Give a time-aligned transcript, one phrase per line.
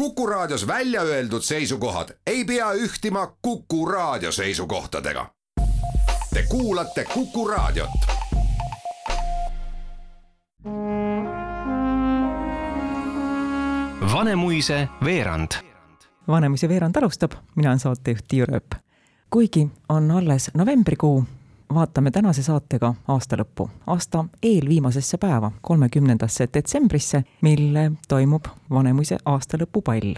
[0.00, 5.26] Kuku Raadios välja öeldud seisukohad ei pea ühtima Kuku Raadio seisukohtadega.
[6.34, 7.90] Te kuulate Kuku Raadiot.
[14.12, 15.52] Vanemuise veerand.
[16.28, 18.80] Vanemuise veerand alustab, mina olen saatejuht Tiiu Rööp.
[19.30, 21.24] kuigi on alles novembrikuu,
[21.74, 27.78] vaatame tänase saatega aasta lõppu, aasta eelviimasesse päeva, kolmekümnendasse detsembrisse, mil
[28.08, 30.14] toimub Vanemuise aastalõpupall.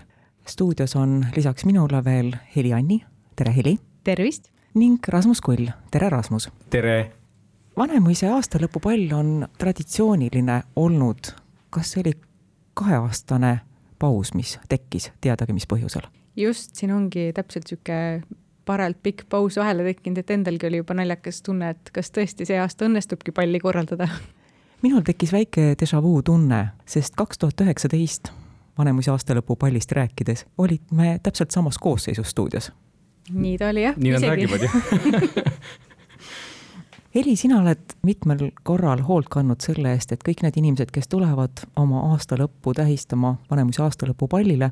[0.49, 3.05] stuudios on lisaks minule veel Heli Anni,
[3.37, 3.79] tere Heli!
[4.05, 4.49] tervist!
[4.75, 6.49] ning Rasmus Kull, tere Rasmus!
[6.71, 7.13] tere!
[7.77, 11.33] Vanemuise aastalõpupall on traditsiooniline olnud,
[11.71, 12.13] kas see oli
[12.75, 13.61] kaheaastane
[13.99, 16.09] paus, mis tekkis, teadagi mis põhjusel?
[16.37, 21.43] just, siin ongi täpselt niisugune parajalt pikk paus vahele tekkinud, et endalgi oli juba naljakas
[21.43, 24.09] tunne, et kas tõesti see aasta õnnestubki palli korraldada.
[24.83, 28.33] minul tekkis väike déjà vu tunne, sest kaks tuhat üheksateist
[28.79, 32.73] Vanemuise aastalõpu pallist rääkides olid me täpselt samas koosseisus stuudios.
[33.31, 33.97] nii ta oli jah.
[33.97, 34.77] nii nad räägivad jah
[37.15, 41.61] Heli, sina oled mitmel korral hoolt kandnud selle eest, et kõik need inimesed, kes tulevad
[41.77, 44.71] oma aasta lõppu tähistama Vanemuise aastalõpu pallile,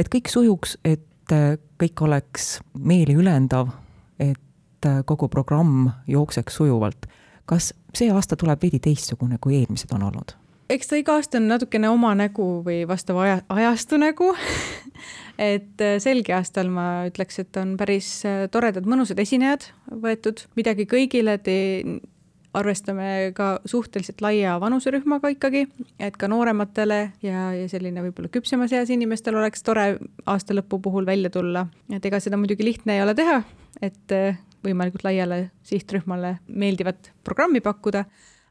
[0.00, 3.70] et kõik sujuks, et kõik oleks meeli ülendav,
[4.18, 7.06] et kogu programm jookseks sujuvalt.
[7.46, 10.34] kas see aasta tuleb veidi teistsugune, kui eelmised on olnud?
[10.72, 14.32] eks ta iga aasta on natukene oma nägu või vastav aja, ajastu nägu
[15.52, 21.56] et selgi aastal ma ütleks, et on päris toredad, mõnusad esinejad võetud, midagi kõigile, te
[22.54, 25.66] arvestame ka suhteliselt laia vanuserühmaga ikkagi,
[26.00, 29.86] et ka noorematele ja, ja selline võib-olla küpsemas eas inimestel oleks tore
[30.26, 31.66] aasta lõpu puhul välja tulla.
[31.92, 33.42] et ega seda muidugi lihtne ei ole teha,
[33.82, 34.16] et
[34.64, 38.04] võimalikult laiale sihtrühmale meeldivat programmi pakkuda,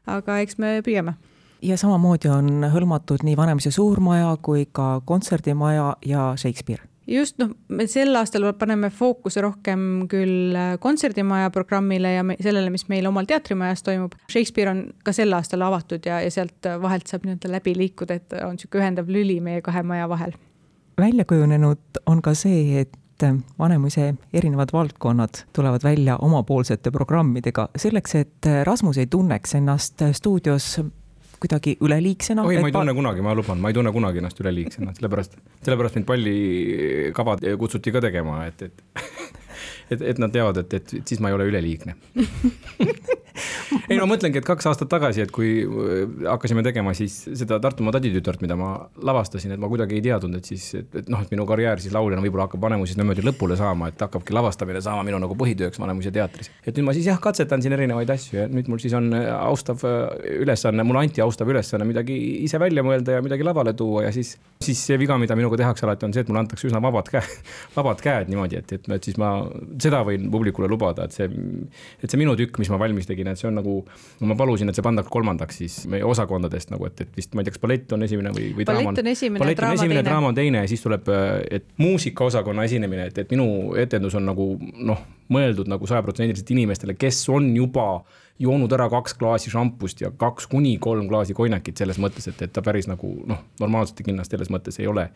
[0.06, 1.14] aga eks me püüame
[1.62, 7.86] ja samamoodi on hõlmatud nii Vanemuise suurmaja kui ka kontserdimaja ja Shakespeare just noh, me
[7.90, 13.28] sel aastal paneme fookuse rohkem küll äh, kontserdimaja programmile ja me, sellele, mis meil omal
[13.28, 14.16] teatrimajas toimub.
[14.30, 18.38] Shakespeare on ka sel aastal avatud ja, ja sealt vahelt saab nii-öelda läbi liikuda, et
[18.42, 20.34] on niisugune ühendav lüli meie kahe maja vahel.
[21.00, 22.98] välja kujunenud on ka see, et
[23.58, 30.80] Vanemuise erinevad valdkonnad tulevad välja omapoolsete programmidega selleks, et Rasmus ei tunneks ennast stuudios
[31.42, 32.46] kuidagi üleliigsena.
[32.46, 35.98] oi, ma ei tunne kunagi, ma luban, ma ei tunne kunagi ennast üleliigsena, sellepärast, sellepärast
[35.98, 38.84] mind pallikavad kutsuti ka tegema, et, et
[39.92, 41.96] et, et nad teavad, et, et siis ma ei ole üleliigne
[43.90, 47.94] ei no mõtlengi, et kaks aastat tagasi, et kui äh, hakkasime tegema siis seda Tartumaa
[47.96, 51.32] täditütart, mida ma lavastasin, et ma kuidagi ei teadnud, et siis, et, et noh, et
[51.32, 55.20] minu karjäär siis lauljana võib-olla hakkab Vanemuises niimoodi lõpule saama, et hakkabki lavastamine saama minu
[55.22, 56.50] nagu põhitööks Vanemuise teatris.
[56.66, 59.28] et nüüd ma siis jah, katsetan siin erinevaid asju ja nüüd mul siis on äh,
[59.36, 60.08] austav äh,
[60.42, 64.34] ülesanne, mulle anti austav ülesanne midagi ise välja mõelda ja midagi lavale tuua ja siis,
[64.62, 67.38] siis see viga, mida minuga tehakse alati, on see, et mulle antakse üsna vabad käed,
[67.78, 69.34] vabad käed niimoodi, et, et, et siis ma
[69.82, 71.28] seda võin publikule lubada, et see,
[72.02, 73.78] et see minu tükk, mis ma valmis tegin, et see on nagu,
[74.28, 77.48] ma palusin, et see pandaks kolmandaks siis meie osakondadest nagu, et, et vist ma ei
[77.48, 80.38] tea, kas ballett on esimene või, või ballett on esimene, ballett on esimene, draama on
[80.38, 81.10] teine ja siis tuleb,
[81.50, 87.24] et muusikaosakonna esinemine, et, et minu etendus on nagu noh, mõeldud nagu sajaprotsendiliselt inimestele, kes
[87.32, 87.86] on juba
[88.42, 92.52] joonud ära kaks klaasi šampust ja kaks kuni kolm klaasi konjakit selles mõttes, et, et
[92.52, 95.08] ta päris nagu noh, normaalsete kinnast selles mõttes ei ole.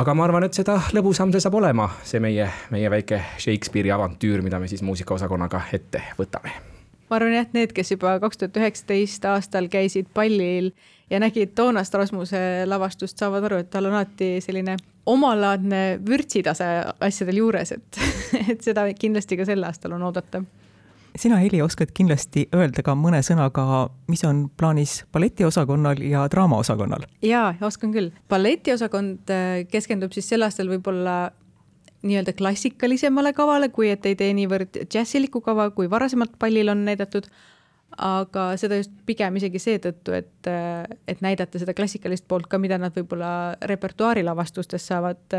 [0.00, 4.42] Aga ma arvan, et seda lõbusam see saab olema, see meie, meie väike Shakespeare'i avantüür,
[4.42, 6.73] mida me siis muusikaosakonnaga ette võtame.
[7.10, 10.72] Ma arvan jah, et need, kes juba kaks tuhat üheksateist aastal käisid pallil
[11.10, 14.76] ja nägid toonast Rasmuse lavastust, saavad aru, et tal on alati selline
[15.06, 16.68] omalaadne vürtsitase
[17.04, 18.04] asjadel juures, et,
[18.50, 20.44] et seda kindlasti ka sel aastal on oodata
[21.18, 27.06] sina, Heli, oskad kindlasti öelda ka mõne sõnaga, mis on plaanis balletiosakonnal ja draamaosakonnal?
[27.22, 28.10] jaa, oskan küll.
[28.28, 31.30] balletiosakond äh, keskendub siis sel aastal võib-olla
[32.04, 37.28] nii-öelda klassikalisemale kavale, kui et ei tee niivõrd džässilikku kava, kui varasemalt pallil on näidatud,
[37.96, 40.50] aga seda just pigem isegi seetõttu, et,
[41.08, 45.36] et näidata seda klassikalist poolt ka, mida nad võib-olla repertuaarilavastustes saavad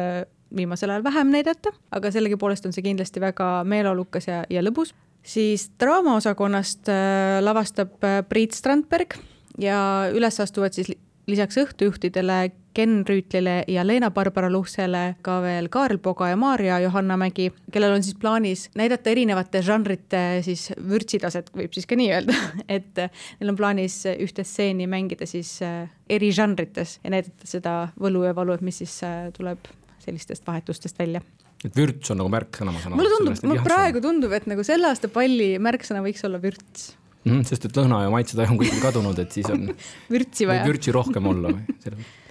[0.56, 4.94] viimasel ajal vähem näidata, aga sellegipoolest on see kindlasti väga meeleolukas ja, ja lõbus.
[5.26, 9.18] Siis draamaosakonnast äh, lavastab äh, Priit Strandberg
[9.60, 9.80] ja
[10.14, 10.92] üles astuvad siis
[11.28, 17.96] lisaks õhtujuhtidele Ken Rüütlile ja Leena-Barbara Luhtsele ka veel Kaarel Poga ja Maarja Johannamägi, kellel
[17.96, 22.36] on siis plaanis näidata erinevate žanrite siis vürtsitaset, võib siis ka nii öelda,
[22.78, 28.26] et neil on plaanis ühte stseeni mängida siis äh, eri žanrites ja näidata seda võlu
[28.28, 29.00] ja valu, et mis siis
[29.38, 29.72] tuleb
[30.04, 31.24] sellistest vahetustest välja
[31.66, 33.00] et vürts on nagu märksõna, ma saan aru.
[33.00, 36.92] mulle tundub, mulle praegu tundub, et nagu selle aasta palli märksõna võiks olla vürts
[37.26, 37.46] mm.
[37.50, 39.72] sest et lõhna ja maitsetaju on kuskil kadunud, et siis on
[40.14, 40.68] vürtsi vaja.
[40.68, 41.78] vürtsi rohkem olla või?
[41.86, 42.25] jah, et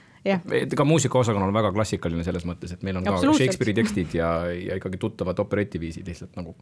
[0.77, 3.17] ka muusikaosakonnal on väga klassikaline selles mõttes, et meil on ka.
[3.25, 6.55] Shakespeare'i tekstid ja, ja ikkagi tuttavad operetiviisid lihtsalt nagu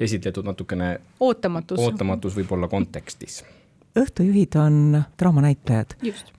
[0.00, 1.78] esitletud natukene ootamatus.
[1.78, 3.42] ootamatus võib-olla kontekstis.
[3.98, 5.94] õhtujuhid on draamanäitlejad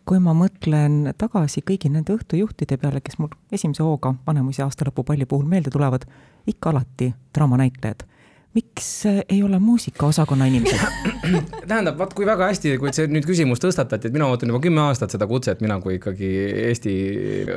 [0.06, 5.48] kui ma mõtlen tagasi kõigi nende õhtujuhtide peale, kes mul esimese hooga Vanemuise aastalõpupalli puhul
[5.50, 6.06] meelde tulevad,
[6.48, 8.06] ikka alati draamanäitlejad.
[8.56, 10.80] Miks ei ole muusikaosakonna inimesed?
[11.70, 14.80] tähendab, vaat kui väga hästi, kui see nüüd küsimus tõstatati, et mina ootan juba kümme
[14.86, 16.30] aastat seda kutset, mina kui ikkagi
[16.70, 16.94] Eesti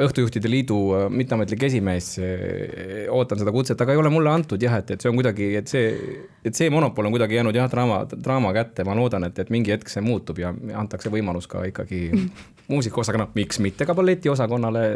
[0.08, 0.80] Õhtujuhtide Liidu
[1.14, 5.12] mitteametlik esimees eh, ootan seda kutset, aga ei ole mulle antud jah, et, et see
[5.12, 5.94] on kuidagi, et see,
[6.42, 9.76] et see monopol on kuidagi jäänud jah, draama, draama kätte, ma loodan, et, et mingi
[9.76, 10.50] hetk see muutub ja
[10.82, 12.08] antakse võimalus ka ikkagi
[12.72, 14.86] muusikaosakonna, miks mitte ka balletiosakonnale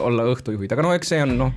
[0.00, 1.52] olla õhtujuhid, aga no eks see on noh,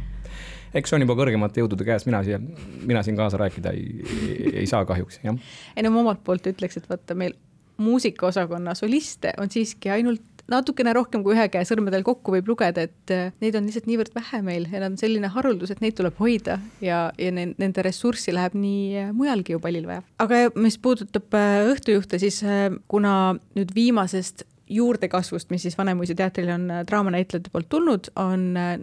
[0.74, 2.40] eks see on juba kõrgemate jõudude käes, mina siia,
[2.86, 5.38] mina siin kaasa rääkida ei, ei, ei saa kahjuks, jah.
[5.76, 7.38] ei no ma omalt poolt ütleks, et vaata meil
[7.80, 13.14] muusikaosakonna soliste on siiski ainult natukene rohkem kui ühe käe sõrmedel kokku võib lugeda, et
[13.14, 16.18] äh, neid on lihtsalt niivõrd vähe meil ja nad on selline haruldus, et neid tuleb
[16.22, 20.04] hoida ja, ja ne, nende ressurssi läheb nii äh, mujalgi ju pallil vaja.
[20.22, 22.42] aga mis puudutab äh, õhtujuhte, siis
[22.90, 23.14] kuna
[23.58, 28.76] nüüd viimasest juurdekasvust, mis siis Vanemuise teatrile on äh, draamanäitlejate poolt tulnud, on äh,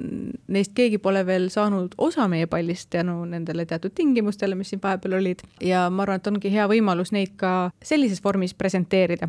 [0.48, 5.18] neist keegi pole veel saanud osa meie pallist tänu nendele teatud tingimustele, mis siin vahepeal
[5.20, 5.44] olid.
[5.60, 9.28] Ja ma arvan, et ongi hea võimalus neid ka sellises vormis presenteerida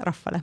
[0.00, 0.42] rahvale.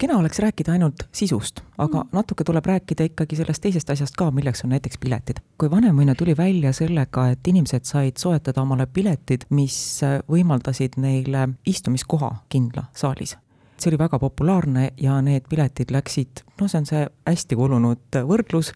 [0.00, 4.64] Kena oleks rääkida ainult sisust, aga natuke tuleb rääkida ikkagi sellest teisest asjast ka, milleks
[4.64, 5.42] on näiteks piletid.
[5.58, 12.32] kui Vanemuine tuli välja sellega, et inimesed said soetada omale piletid, mis võimaldasid neile istumiskoha
[12.48, 13.36] kindla saalis,
[13.82, 18.72] see oli väga populaarne ja need piletid läksid, no see on see hästi kulunud võrdlus,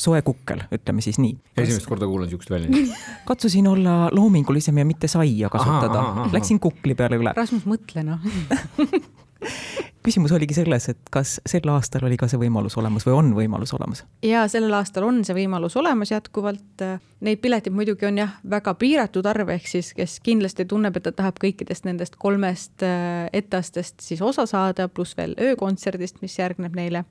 [0.00, 1.36] soe kukkel, ütleme siis nii.
[1.62, 2.94] esimest korda kuulen niisugust väljendit.
[3.28, 7.34] katsusin olla loomingulisem ja mitte saia kasutada, läksin kukli peale üle.
[7.36, 8.24] Rasmus, mõtle noh
[10.04, 13.72] küsimus oligi selles, et kas sel aastal oli ka see võimalus olemas või on võimalus
[13.76, 14.04] olemas?
[14.24, 16.84] ja sellel aastal on see võimalus olemas jätkuvalt.
[17.24, 21.14] Neid pileteid muidugi on jah, väga piiratud arv, ehk siis kes kindlasti tunneb, et ta
[21.16, 27.06] tahab kõikidest nendest kolmest äh, etteastest siis osa saada, pluss veel öökontserdist, mis järgneb neile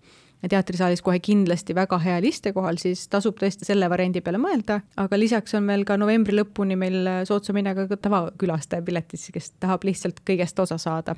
[0.49, 5.55] teatrisaalis kohe kindlasti väga hea listekohal, siis tasub tõesti selle variandi peale mõelda, aga lisaks
[5.57, 10.59] on veel ka novembri lõpuni meil soodsa hinnaga ka tavakülastaja piletid, kes tahab lihtsalt kõigest
[10.59, 11.15] osa saada.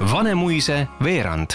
[0.00, 1.50] Vanemuise veerand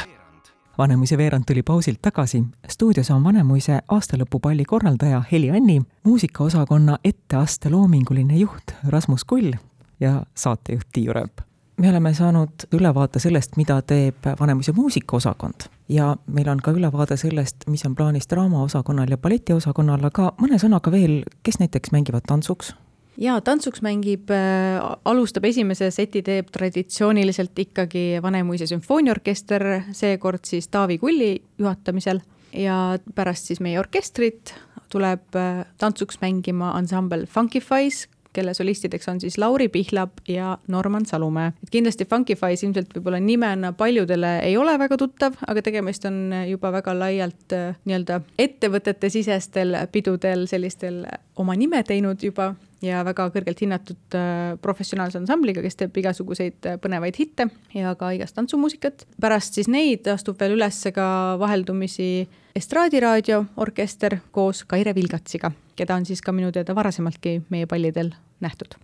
[0.78, 2.44] Vanemuise veerand tuli pausilt tagasi.
[2.70, 9.54] stuudios on Vanemuise aastalõpupalli korraldaja Heli Anni, muusikaosakonna etteaste loominguline juht Rasmus Kull
[10.00, 11.42] ja saatejuht Tiiu Rööp.
[11.78, 17.56] me oleme saanud ülevaate sellest, mida teeb Vanemuise muusikaosakond ja meil on ka ülevaade sellest,
[17.68, 22.76] mis on plaanis draamaosakonnal ja balletiosakonnal, aga mõne sõnaga veel, kes näiteks mängivad tantsuks?
[23.18, 30.98] Ja tantsuks mängib äh,, alustab esimese seti teeb traditsiooniliselt ikkagi Vanemuise sümfooniaorkester, seekord siis Taavi
[30.98, 32.24] Kulli juhatamisel.
[32.54, 34.54] Ja pärast siis meie orkestrit
[34.94, 41.54] tuleb äh, tantsuks mängima ansambel Funkifies, kelle solistideks on siis Lauri Pihlap ja Norman Salumäe.
[41.64, 46.72] et kindlasti Funkifies ilmselt võib-olla nimena paljudele ei ole väga tuttav, aga tegemist on juba
[46.72, 51.04] väga laialt äh, nii-öelda ettevõtete sisestel pidudel sellistel
[51.36, 52.54] oma nime teinud juba
[52.84, 58.12] ja väga kõrgelt hinnatud äh, professionaalse ansambliga, kes teeb igasuguseid äh, põnevaid hitte ja ka
[58.16, 59.06] igast tantsumuusikat.
[59.22, 61.08] pärast siis neid astub veel üles ka
[61.42, 68.12] vaheldumisi Estraadiraadio orkester koos Kaire Vilgatsiga, keda on siis ka minu teada varasemaltki meie pallidel
[68.46, 68.76] nähtud.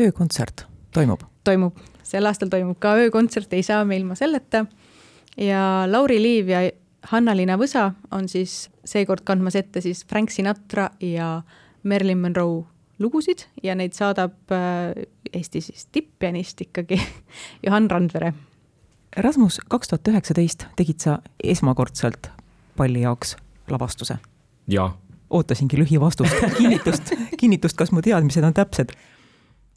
[0.00, 1.22] öökontsert toimub?
[1.44, 4.66] toimub, sel aastal toimub ka öökontsert, ei saa me ilma selleta.
[5.36, 6.64] ja Lauri Liiv ja
[7.12, 11.42] Hanna-Liina Võsa on siis seekord kandmas ette siis Frank Sinatra ja
[11.82, 12.64] Marilyn Monroe
[12.98, 16.98] lugusid ja neid saadab äh, Eesti siis tipppianist ikkagi
[17.66, 18.34] Johan Randvere.
[19.16, 22.34] Rasmus, kaks tuhat üheksateist tegid sa esmakordselt
[22.76, 23.36] palli jaoks
[23.70, 24.18] lavastuse.
[24.68, 24.90] jaa.
[25.30, 28.94] ootasingi lühivastust, kinnitust, kinnitust, kas mu teadmised on täpsed.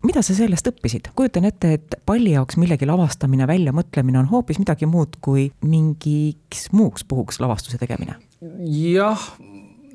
[0.03, 1.11] mida sa sellest õppisid?
[1.15, 7.07] kujutan ette, et palli jaoks millegi lavastamine, väljamõtlemine on hoopis midagi muud kui mingiks muuks
[7.07, 8.19] puhuks lavastuse tegemine.
[8.67, 9.29] jah,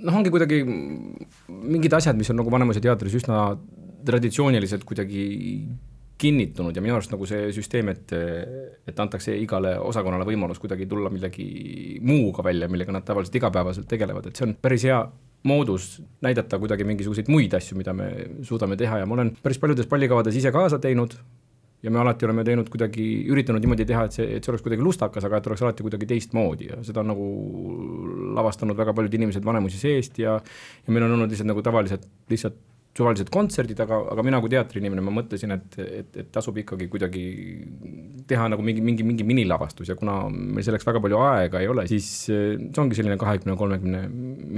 [0.02, 3.56] noh, ongi kuidagi mingid asjad, mis on nagu Vanemuise teatris üsna
[4.06, 5.24] traditsiooniliselt kuidagi
[6.22, 8.14] kinnitunud ja minu arust nagu see süsteem, et,
[8.88, 14.30] et antakse igale osakonnale võimalus kuidagi tulla millegi muuga välja, millega nad tavaliselt igapäevaselt tegelevad,
[14.30, 15.02] et see on päris hea
[15.48, 18.10] moodus näidata kuidagi mingisuguseid muid asju, mida me
[18.46, 21.16] suudame teha ja ma olen päris paljudes pallikavades ise kaasa teinud
[21.82, 24.84] ja me alati oleme teinud kuidagi, üritanud niimoodi teha, et see, et see oleks kuidagi
[24.86, 27.26] lustakas, aga et oleks alati kuidagi teistmoodi ja seda on nagu
[28.38, 32.60] lavastanud väga paljud inimesed Vanemuise seest ja ja meil on olnud lihtsalt nagu tavalised lihtsalt
[32.96, 37.24] suvalised kontserdid, aga, aga mina kui teatriinimene, ma mõtlesin, et, et, et tasub ikkagi kuidagi
[38.28, 41.86] teha nagu mingi, mingi, mingi minilavastus ja kuna meil selleks väga palju aega ei ole,
[41.90, 44.04] siis see ongi selline kahekümne, kolmekümne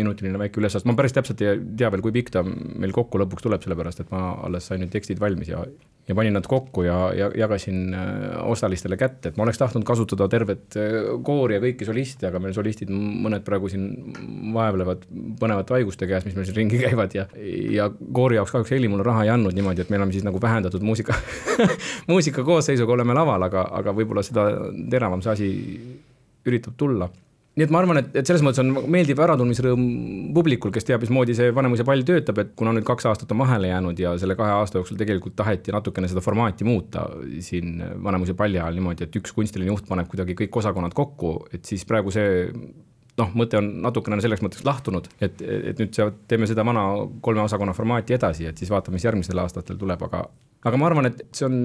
[0.02, 3.46] minutiline väike ülesaast, ma päris täpselt ei tea veel, kui pikk ta meil kokku lõpuks
[3.46, 5.62] tuleb, sellepärast et ma alles sain nüüd tekstid valmis ja
[6.08, 10.26] ja panin nad kokku ja, ja jagasin äh, osalistele kätte, et ma oleks tahtnud kasutada
[10.28, 14.12] tervet äh, koori ja kõiki soliste, aga meil solistid mõned praegu siin
[14.54, 15.06] vaevlevad
[15.40, 17.24] põnevate haiguste käes, mis meil siin ringi käivad ja
[17.72, 17.88] ja
[18.24, 20.84] koori jaoks kahjuks Heli mulle raha ei andnud niimoodi, et me oleme siis nagu vähendatud
[20.86, 21.16] muusika
[22.12, 24.48] muusika koosseisuga oleme laval, aga, aga võib-olla seda
[24.90, 25.50] teravam see asi
[26.48, 27.10] üritab tulla.
[27.54, 29.82] Nii et ma arvan, et, et selles mõttes on meeldiv äratundmisrõõm
[30.34, 33.70] publikul, kes teab, mismoodi see Vanemuise pall töötab, et kuna nüüd kaks aastat on vahele
[33.70, 37.04] jäänud ja selle kahe aasta jooksul tegelikult taheti natukene seda formaati muuta
[37.46, 41.62] siin Vanemuise palli ajal niimoodi, et üks kunstiline juht paneb kuidagi kõik osakonnad kokku, et
[41.70, 42.42] siis praegu see
[43.20, 46.86] noh, mõte on natukene selles mõttes lahtunud, et, et nüüd teeme seda vana
[47.24, 50.24] kolme osakonna formaati edasi, et siis vaatame, mis järgmistel aastatel tuleb, aga
[50.64, 51.56] aga ma arvan, et see on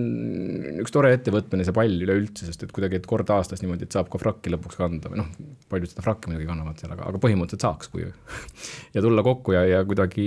[0.83, 4.09] üks tore ettevõtmine, see pall üleüldse, sest et kuidagi, et kord aastas niimoodi, et saab
[4.11, 5.29] ka frakki lõpuks kanda või noh,
[5.71, 8.03] paljud seda frakki muidugi kannavad seal, aga, aga põhimõtteliselt saaks, kui
[8.95, 10.25] ja tulla kokku ja, ja kuidagi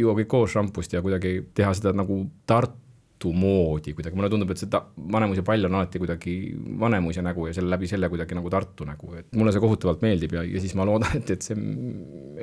[0.00, 2.83] juua kõik koos šampust ja kuidagi teha seda nagu Tartu
[3.32, 4.82] moodi kuidagi, mulle tundub, et see ta-,
[5.14, 6.34] Vanemuise pall on alati kuidagi
[6.80, 10.34] Vanemuise nägu ja selle läbi selle kuidagi nagu Tartu nägu, et mulle see kohutavalt meeldib
[10.36, 11.56] ja, ja siis ma loodan, et, et see,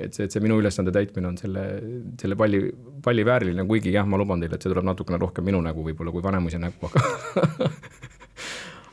[0.02, 1.66] et see, et see minu ülesande täitmine on selle,
[2.22, 2.64] selle palli,
[3.04, 6.16] palli vääriline, kuigi jah, ma luban teile, et see tuleb natukene rohkem minu nägu võib-olla
[6.16, 7.70] kui Vanemuise nägu, aga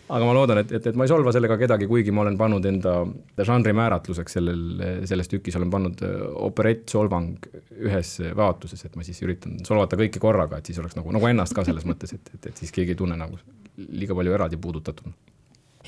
[0.09, 2.65] aga ma loodan, et, et, et ma ei solva sellega kedagi, kuigi ma olen pannud
[2.69, 2.95] enda
[3.45, 4.62] žanri määratluseks sellel,
[5.09, 7.49] selles tükis olen pannud äh, operett-solvang
[7.79, 11.57] ühes vaatuses, et ma siis üritan solvata kõiki korraga, et siis oleks nagu, nagu ennast
[11.57, 13.41] ka selles mõttes, et, et, et siis keegi ei tunne nagu
[13.77, 15.15] liiga palju eraldi puudutatuna.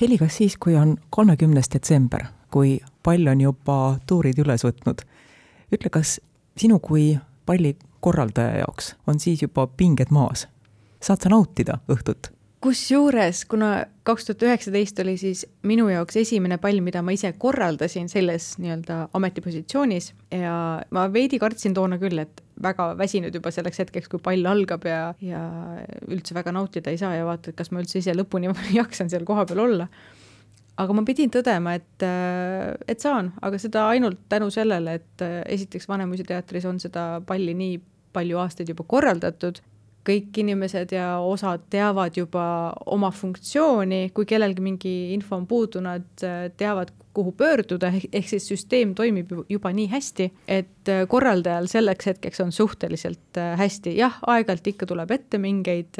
[0.01, 5.03] Heli, kas siis, kui on kolmekümnes detsember, kui pall on juba tuurid üles võtnud,
[5.75, 6.19] ütle, kas
[6.57, 7.13] sinu kui
[7.45, 10.47] palli korraldaja jaoks on siis juba pinged maas?
[11.01, 12.29] saad sa nautida õhtut?
[12.61, 13.69] Kusjuures, kuna
[14.05, 18.97] kaks tuhat üheksateist oli siis minu jaoks esimene pall, mida ma ise korraldasin selles nii-öelda
[19.17, 20.53] ametipositsioonis ja
[20.93, 24.99] ma veidi kartsin toona küll, et väga väsinud juba selleks hetkeks, kui pall algab ja,
[25.25, 25.41] ja
[26.07, 29.25] üldse väga nautida ei saa ja vaata, et kas ma üldse ise lõpuni jaksan seal
[29.25, 29.89] kohapeal olla.
[30.81, 32.05] aga ma pidin tõdema, et,
[32.89, 35.25] et saan, aga seda ainult tänu sellele, et
[35.57, 37.81] esiteks Vanemuise teatris on seda palli nii
[38.13, 39.61] palju aastaid juba korraldatud
[40.07, 42.43] kõik inimesed ja osad teavad juba
[42.89, 48.47] oma funktsiooni, kui kellelgi mingi info on puudu, nad äh, teavad, kuhu pöörduda, ehk siis
[48.47, 54.17] süsteem toimib juba nii hästi, et äh, korraldajal selleks hetkeks on suhteliselt äh, hästi, jah,
[54.27, 55.99] aeg-ajalt ikka tuleb ette mingeid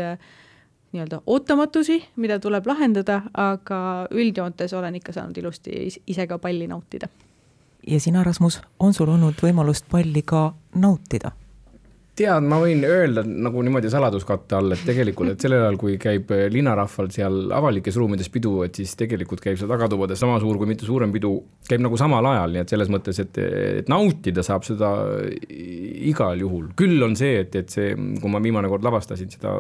[0.92, 7.08] nii-öelda ootamatusi, mida tuleb lahendada, aga üldjoontes olen ikka saanud ilusti ise ka palli nautida.
[7.88, 11.32] ja sina, Rasmus, on sul olnud võimalust palli ka nautida?
[12.18, 16.32] Tead, ma võin öelda nagu niimoodi saladuskatte all, et tegelikult, et sellel ajal, kui käib
[16.52, 20.88] linnarahval seal avalikes ruumides pidu, et siis tegelikult käib seal tagatubades sama suur kui mitte
[20.88, 21.34] suurem pidu,
[21.70, 23.40] käib nagu samal ajal, nii et selles mõttes, et,
[23.82, 24.92] et nautida saab seda
[26.12, 26.72] igal juhul.
[26.78, 29.56] küll on see, et, et see, kui ma viimane kord lavastasin seda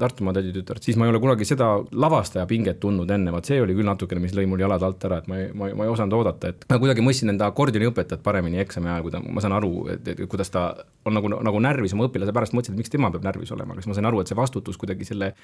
[0.00, 3.76] Tartumaa täditütart, siis ma ei ole kunagi seda lavastaja pinget tundnud enne, vot see oli
[3.76, 5.92] küll natukene, mis lõi mul jalad alt ära, et ma ei, ma ei, ma ei
[5.92, 9.56] osanud oodata, et ma kuidagi mõistsin enda akordioniõpetajat paremini eksami ajal, kui ta, ma saan
[9.58, 10.70] aru, et, et kuidas ta
[11.04, 13.84] on nagu, nagu närvis oma õpilase pärast, mõtlesin, et miks tema peab närvis olema, aga
[13.84, 15.34] siis ma sain aru, et see vastutus kuidagi selle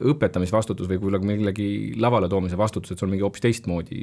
[0.00, 1.66] õpetamisvastutus või kuidagi millegi
[2.00, 3.98] lavale toomise vastutus, et sul mingi hoopis teistmoodi,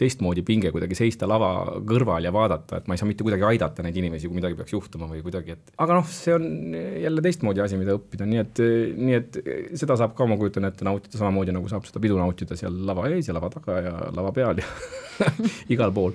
[0.00, 3.84] teistmoodi pinge kuidagi seista lava kõrval ja vaadata, et ma ei saa mitte kuidagi aidata
[3.84, 7.64] neid inimesi, kui midagi peaks juhtuma või kuidagi, et aga noh, see on jälle teistmoodi
[7.64, 8.62] asi, mida õppida, nii et,
[8.98, 9.40] nii et
[9.80, 13.08] seda saab ka, ma kujutan ette, nautida samamoodi, nagu saab seda pidu nautida seal lava
[13.08, 14.68] ees ja lava taga ja lava peal ja
[15.74, 16.12] igal pool.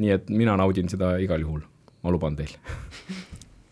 [0.00, 1.62] nii et mina naudin seda igal juhul,
[2.04, 2.56] ma luban teile.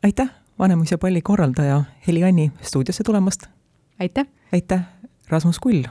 [0.04, 3.42] Aitäh, Vanemuise palli korraldaja Heli Anni stuudiosse tulemast!
[4.00, 4.26] aitäh!
[4.52, 4.80] aitäh,
[5.28, 5.82] Rasmus Kull!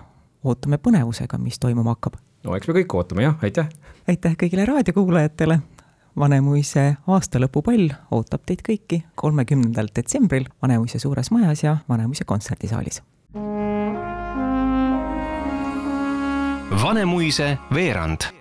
[0.44, 2.14] ootame põnevusega, mis toimuma hakkab.
[2.44, 3.68] no eks me kõik ootame jah, aitäh!
[4.08, 5.60] aitäh kõigile raadiokuulajatele!
[6.20, 13.02] Vanemuise aastalõpupall ootab teid kõiki kolmekümnendal detsembril Vanemuise suures majas ja Vanemuise kontserdisaalis.
[16.84, 18.32] Vanemuise veerand